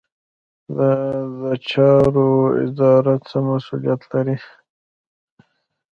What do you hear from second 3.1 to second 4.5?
څه مسوولیت لري؟